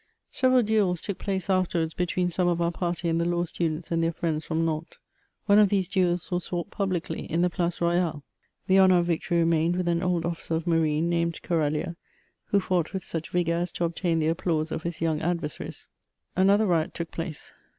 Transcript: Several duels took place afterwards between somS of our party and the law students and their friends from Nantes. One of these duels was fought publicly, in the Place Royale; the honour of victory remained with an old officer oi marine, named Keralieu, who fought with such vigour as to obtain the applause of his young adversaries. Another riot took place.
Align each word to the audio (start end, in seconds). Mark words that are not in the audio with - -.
Several 0.31 0.63
duels 0.63 0.99
took 0.99 1.19
place 1.19 1.47
afterwards 1.47 1.93
between 1.93 2.29
somS 2.31 2.53
of 2.53 2.59
our 2.59 2.71
party 2.71 3.07
and 3.07 3.21
the 3.21 3.25
law 3.25 3.43
students 3.43 3.91
and 3.91 4.01
their 4.01 4.11
friends 4.11 4.43
from 4.43 4.65
Nantes. 4.65 4.97
One 5.45 5.59
of 5.59 5.69
these 5.69 5.87
duels 5.87 6.31
was 6.31 6.47
fought 6.47 6.71
publicly, 6.71 7.25
in 7.31 7.41
the 7.41 7.51
Place 7.51 7.79
Royale; 7.79 8.23
the 8.65 8.79
honour 8.79 8.97
of 8.97 9.05
victory 9.05 9.37
remained 9.37 9.75
with 9.75 9.87
an 9.87 10.01
old 10.01 10.25
officer 10.25 10.55
oi 10.55 10.63
marine, 10.65 11.07
named 11.07 11.43
Keralieu, 11.43 11.95
who 12.45 12.59
fought 12.59 12.93
with 12.93 13.03
such 13.03 13.29
vigour 13.29 13.57
as 13.57 13.71
to 13.73 13.83
obtain 13.83 14.17
the 14.17 14.27
applause 14.29 14.71
of 14.71 14.81
his 14.81 15.01
young 15.01 15.21
adversaries. 15.21 15.85
Another 16.35 16.65
riot 16.65 16.95
took 16.95 17.11
place. 17.11 17.53